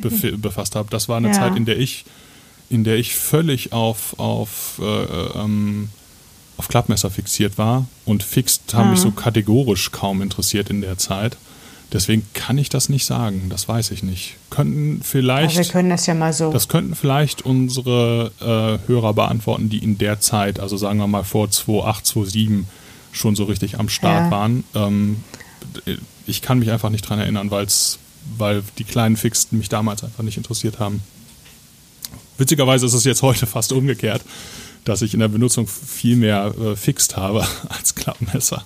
[0.00, 0.88] bef befasst habe.
[0.90, 1.34] Das war eine ja.
[1.34, 2.04] Zeit, in der ich,
[2.68, 5.88] in der ich völlig auf, auf äh, ähm,
[6.56, 11.36] auf Klappmesser fixiert war und Fixed haben mich so kategorisch kaum interessiert in der Zeit.
[11.92, 14.34] Deswegen kann ich das nicht sagen, das weiß ich nicht.
[14.50, 15.56] Könnten vielleicht.
[15.56, 16.52] Aber wir können das ja mal so.
[16.52, 21.22] Das könnten vielleicht unsere äh, Hörer beantworten, die in der Zeit, also sagen wir mal
[21.22, 22.68] vor 2008, 2007,
[23.16, 24.30] schon so richtig am Start Ja.
[24.30, 24.64] waren.
[24.74, 25.24] Ähm,
[26.26, 27.98] ich kann mich einfach nicht dran erinnern, weil's,
[28.36, 31.02] weil die kleinen Fixed mich damals einfach nicht interessiert haben.
[32.38, 34.22] Witzigerweise ist es jetzt heute fast umgekehrt,
[34.84, 38.64] dass ich in der Benutzung viel mehr äh, Fixed habe als Klappmesser.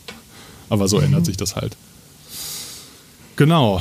[0.69, 1.77] Aber so ändert sich das halt.
[3.37, 3.81] Genau.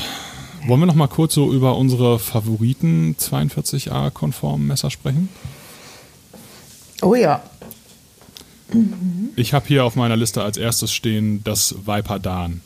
[0.66, 5.30] Wollen wir noch mal kurz so über unsere Favoriten 42A-konformen Messer sprechen?
[7.02, 7.42] oh ja.
[9.36, 12.62] Ich habe hier auf meiner Liste als erstes stehen das Viper Dan.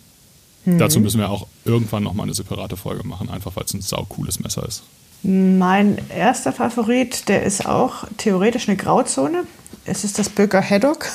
[0.65, 3.81] Dazu müssen wir auch irgendwann noch mal eine separate Folge machen, einfach weil es ein
[3.81, 4.83] saucooles Messer ist.
[5.23, 9.43] Mein erster Favorit, der ist auch theoretisch eine Grauzone.
[9.85, 11.07] Es ist das Böker Haddock.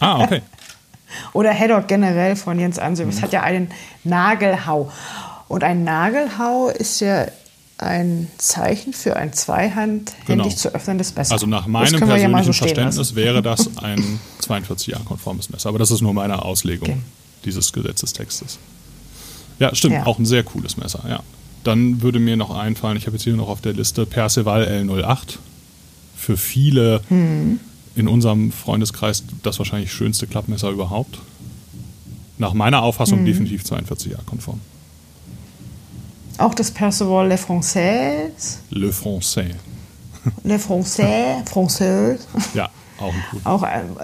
[0.00, 0.42] Ah, okay.
[1.32, 3.08] Oder Haddock generell von Jens Ansel.
[3.08, 3.70] Es hat ja einen
[4.02, 4.90] Nagelhau.
[5.46, 7.26] Und ein Nagelhau ist ja
[7.78, 10.48] ein Zeichen für ein zweihändig Genau.
[10.48, 11.32] zu öffnendes Messer.
[11.32, 15.68] Also nach meinem wir ja persönlichen so Verständnis wäre das ein 42A-konformes Messer.
[15.70, 16.98] Aber das ist nur meine Auslegung Okay.
[17.44, 18.58] dieses Gesetzestextes.
[19.58, 20.06] Ja, stimmt, Ja.
[20.06, 21.20] auch ein sehr cooles Messer, ja.
[21.64, 25.38] Dann würde mir noch einfallen, ich habe jetzt hier noch auf der Liste Perceval L08.
[26.16, 27.58] Für viele Hm.
[27.96, 31.18] in unserem Freundeskreis das wahrscheinlich schönste Klappmesser überhaupt.
[32.38, 33.26] Nach meiner Auffassung Hm.
[33.26, 34.60] definitiv 42A-konform.
[36.38, 38.30] Auch das Perceval Le Français.
[38.70, 39.54] Le Français.
[40.44, 41.44] Le Français.
[41.46, 42.18] Français.
[42.54, 43.40] Ja, auch ein cool.
[43.44, 43.96] Auch ein,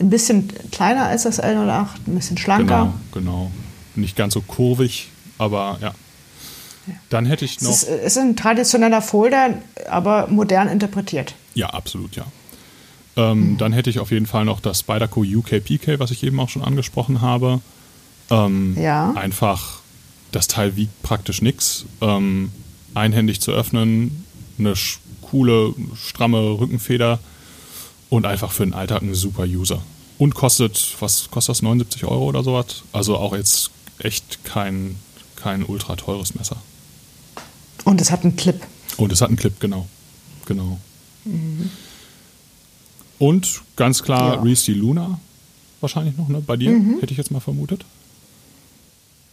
[0.00, 2.92] ein bisschen kleiner als das L08, ein bisschen schlanker.
[3.12, 3.50] Genau, genau.
[3.96, 5.92] Nicht ganz so kurvig, aber ja.
[7.10, 7.70] Dann hätte ich noch.
[7.70, 9.54] Es ist, es ist ein traditioneller Folder,
[9.90, 11.34] aber modern interpretiert.
[11.54, 12.24] Ja, absolut, ja.
[13.16, 16.48] Ähm, Dann hätte ich auf jeden Fall noch das Spyderco UKPK, was ich eben auch
[16.48, 17.60] schon angesprochen habe.
[18.30, 19.12] Ähm, Ja.
[19.16, 19.77] Einfach,
[20.32, 21.84] das Teil wiegt praktisch nichts.
[22.00, 22.50] Ähm,
[22.94, 24.24] einhändig zu öffnen,
[24.58, 24.74] eine
[25.22, 27.18] coole, stramme Rückenfeder
[28.10, 29.82] und einfach für den Alltag ein super User.
[30.18, 32.82] Und kostet, was kostet das, 79 Euro oder sowas?
[32.92, 34.96] Also auch jetzt echt kein,
[35.36, 36.56] kein ultra teures Messer.
[37.84, 38.60] Und es hat einen Clip.
[38.96, 39.86] Und es hat einen Clip, genau.
[40.46, 40.78] Genau.
[43.18, 44.42] Und ganz klar Ja.
[44.42, 45.20] Reese Luna
[45.80, 46.40] wahrscheinlich noch, ne?
[46.44, 47.84] Bei dir, hätte ich jetzt mal vermutet.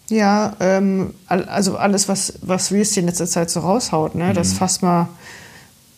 [0.09, 4.33] Ja, ähm, also alles, was, was Reese in letzter Zeit so raushaut, ne?
[4.33, 4.57] das Mhm.
[4.57, 5.09] Phasma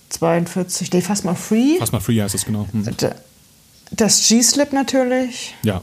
[0.09, 2.65] 42, nee, Phasma Free, mal Free heißt es genau.
[2.71, 2.85] Hm.
[2.97, 3.09] D-
[3.91, 5.81] das G-Slip natürlich Ja,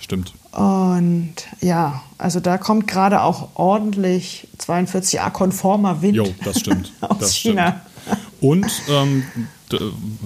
[0.00, 0.32] stimmt.
[0.52, 6.92] und ja, also da kommt gerade auch ordentlich 42a-konformer Wind Jo, das stimmt.
[7.00, 7.80] aus das China.
[7.80, 8.20] Stimmt.
[8.42, 9.24] Und ähm,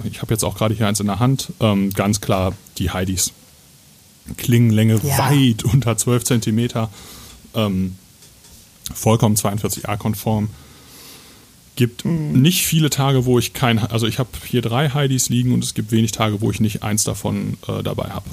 [0.03, 1.53] ich habe jetzt auch gerade hier eins in der Hand.
[1.61, 3.31] Ähm, ganz klar die Heidis.
[4.37, 5.17] Klingenlänge Ja.
[5.29, 6.89] weit unter 12 Zentimeter.
[7.55, 7.95] Ähm,
[8.93, 10.49] vollkommen 42a-konform.
[11.75, 12.41] Gibt Mhm.
[12.41, 15.73] nicht viele Tage, wo ich kein, also ich habe hier drei Heidis liegen und es
[15.73, 18.29] gibt wenig Tage, wo ich nicht eins davon äh, dabei habe.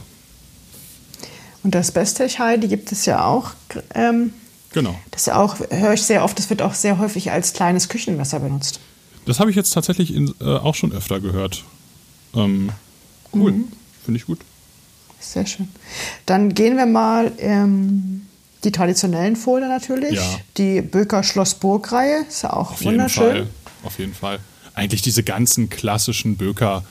[1.62, 3.50] Und das Bestech die gibt es ja auch.
[3.94, 4.32] Ähm,
[4.72, 4.98] Genau.
[5.10, 7.88] das ist ja auch, höre ich sehr oft, das wird auch sehr häufig als kleines
[7.88, 8.78] Küchenmesser benutzt.
[9.24, 11.64] Das habe ich jetzt tatsächlich in, äh, auch schon öfter gehört.
[12.34, 12.70] Ähm,
[13.34, 13.64] cool, Mhm.
[14.04, 14.38] finde ich gut.
[15.32, 15.68] Sehr schön.
[16.26, 18.26] Dann gehen wir mal ähm,
[18.64, 20.14] die traditionellen Folder natürlich.
[20.14, 20.38] Ja.
[20.56, 23.30] Die Böker Schloss-Burg-Reihe ist ja auch Auf jeden wunderschön.
[23.30, 23.46] Fall.
[23.82, 24.38] Auf jeden Fall.
[24.74, 26.84] Eigentlich diese ganzen klassischen Böker.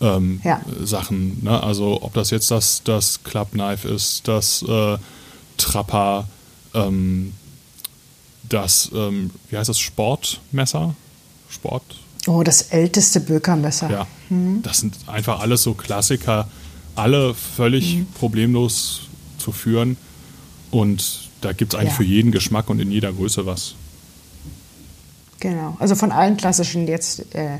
[0.00, 0.60] Ähm, Ja.
[0.82, 1.62] Sachen, ne?
[1.62, 4.96] also ob das jetzt das, das Clubknife ist, das äh,
[5.58, 6.26] Trapper,
[6.74, 7.34] ähm,
[8.48, 10.94] das, ähm, wie heißt das, Sportmesser?
[11.50, 11.82] Sport?
[12.26, 13.90] Oh, das älteste Bökermesser.
[13.90, 14.06] Ja.
[14.62, 16.48] Das sind einfach alles so Klassiker,
[16.96, 18.06] alle völlig Mhm.
[18.18, 19.02] problemlos
[19.38, 19.96] zu führen.
[20.70, 21.96] Und da gibt es eigentlich Ja.
[21.96, 23.74] für jeden Geschmack und in jeder Größe was.
[25.40, 25.76] Genau.
[25.80, 27.34] Also von allen klassischen jetzt.
[27.34, 27.58] Äh,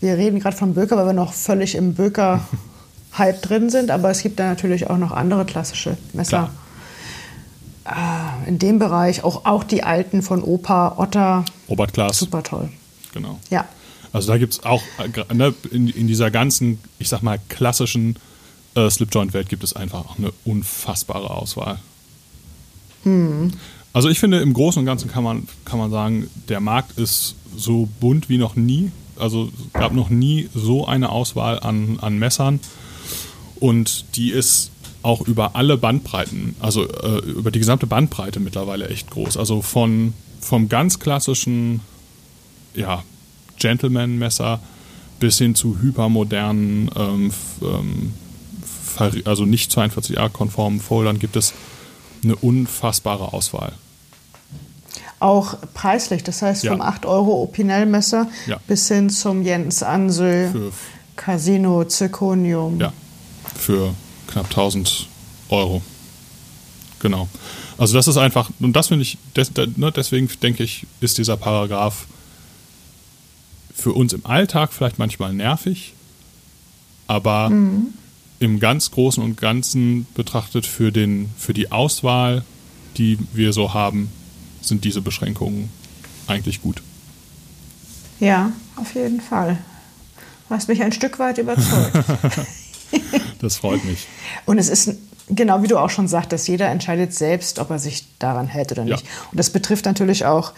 [0.00, 3.90] wir reden gerade von Böker, weil wir noch völlig im Böker-Hype drin sind.
[3.90, 6.50] Aber es gibt da natürlich auch noch andere klassische Messer.
[7.84, 11.44] Ah, in dem Bereich auch, auch die alten von Opa, Otter.
[11.68, 12.70] Robert Klaas, Super toll.
[13.12, 13.38] genau.
[13.50, 13.66] Ja.
[14.12, 18.16] Also da gibt es auch, äh, ne, in, in dieser ganzen, ich sag mal, klassischen
[18.74, 21.78] äh, Slipjoint-Welt gibt es einfach eine unfassbare Auswahl.
[23.92, 27.36] Also ich finde, im Großen und Ganzen kann man, kann man sagen, der Markt ist
[27.56, 28.90] so bunt wie noch nie.
[29.16, 32.60] Also es gab noch nie so eine Auswahl an, an Messern.
[33.60, 34.70] Und die ist
[35.02, 39.36] auch über alle Bandbreiten, also äh, über die gesamte Bandbreite mittlerweile echt groß.
[39.36, 41.80] Also von, vom ganz klassischen
[42.74, 43.04] ja,
[43.58, 44.60] Gentleman-Messer
[45.20, 47.30] bis hin zu hypermodernen, ähm,
[47.62, 48.14] ähm,
[49.00, 51.52] also nicht 42a-konformen Foldern gibt es
[52.22, 53.72] eine unfassbare Auswahl.
[55.20, 56.84] Auch preislich, das heißt vom ja.
[56.84, 58.58] 8 Euro Opinel-Messer ja.
[58.66, 60.72] bis hin zum Jens Ansel für,
[61.16, 62.80] Casino Zirconium.
[62.80, 62.92] Ja,
[63.56, 63.94] für
[64.26, 65.06] knapp 1000
[65.48, 65.82] Euro.
[67.00, 67.28] Genau.
[67.78, 71.36] Also das ist einfach, und das finde ich, des, ne, deswegen denke ich, ist dieser
[71.36, 72.06] Paragraph
[73.74, 75.94] für uns im Alltag vielleicht manchmal nervig,
[77.06, 77.94] aber mhm.
[78.44, 82.44] Im ganz Großen und Ganzen betrachtet für, den, für die Auswahl,
[82.96, 84.10] die wir so haben,
[84.60, 85.70] sind diese Beschränkungen
[86.26, 86.82] eigentlich gut.
[88.20, 89.58] Ja, auf jeden Fall.
[90.48, 91.92] Du hast mich ein Stück weit überzeugt.
[93.40, 94.06] das freut mich.
[94.46, 94.96] Und es ist
[95.28, 98.84] genau wie du auch schon sagtest, jeder entscheidet selbst, ob er sich daran hält oder
[98.84, 99.04] nicht.
[99.04, 99.10] Ja.
[99.30, 100.52] Und das betrifft natürlich auch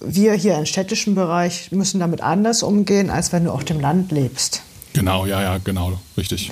[0.00, 4.12] wir hier im städtischen Bereich müssen damit anders umgehen, als wenn du auf dem Land
[4.12, 4.62] lebst.
[4.92, 6.50] Genau, ja, ja, genau, richtig.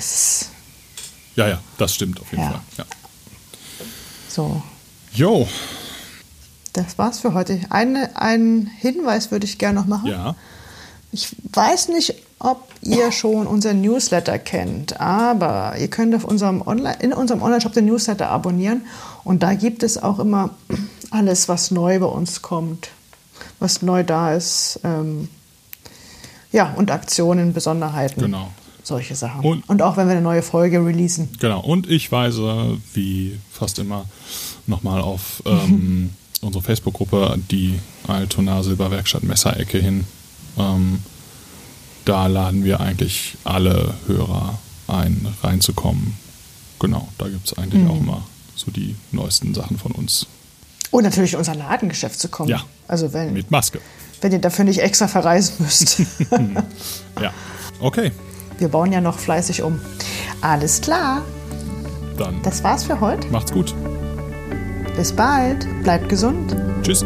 [1.37, 2.51] Ja, ja, das stimmt auf jeden ja.
[2.51, 2.61] Fall.
[2.79, 2.85] Ja.
[4.29, 4.63] So.
[5.13, 5.49] Jo.
[6.73, 7.61] Das war's für heute.
[7.71, 10.11] Eine, einen Hinweis würde ich gerne noch machen.
[10.11, 10.35] Ja.
[11.11, 16.97] Ich weiß nicht, ob ihr schon unseren Newsletter kennt, aber ihr könnt auf unserem Online,
[17.01, 18.87] in unserem Online-Shop den Newsletter abonnieren
[19.23, 20.51] und da gibt es auch immer
[21.11, 22.89] alles, was neu bei uns kommt
[23.59, 24.81] was neu da ist.
[24.85, 25.29] Ähm,
[26.51, 28.21] ja, und Aktionen, Besonderheiten.
[28.21, 28.51] Genau.
[28.83, 29.41] Solche Sachen.
[29.43, 31.29] Und, und, auch wenn wir eine neue Folge releasen.
[31.39, 31.61] Genau.
[31.61, 34.07] Und ich weise, wie fast immer,
[34.67, 40.05] nochmal auf ähm, unsere Facebook-Gruppe, die Altona Silberwerkstatt Messerecke hin.
[40.59, 40.99] Ähm,
[42.05, 46.15] da laden wir eigentlich alle Hörer ein, reinzukommen.
[46.81, 47.91] Genau, da gibt es eigentlich mhm.
[47.91, 48.23] auch immer
[48.57, 50.27] so die neuesten Sachen von uns.
[50.91, 52.51] Und natürlich in unser Ladengeschäft zu kommen.
[52.51, 52.65] Ja.
[52.89, 53.81] Also wenn, mit Maske.
[54.21, 56.01] Wenn ihr dafür nicht extra verreisen müsst.
[57.21, 57.33] ja.
[57.81, 58.13] Okay.
[58.63, 59.81] Wir bauen ja noch fleißig um.
[60.41, 61.23] Alles klar.
[62.17, 62.41] Dann.
[62.45, 63.27] Das war's für heute.
[63.27, 63.75] Macht's gut.
[64.95, 65.67] Bis bald.
[65.83, 66.55] Bleibt gesund.
[66.85, 67.05] Tschüss.